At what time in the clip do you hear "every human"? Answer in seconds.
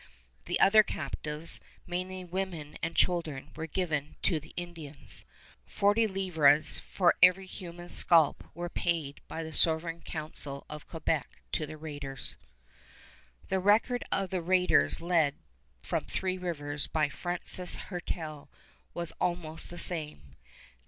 7.21-7.87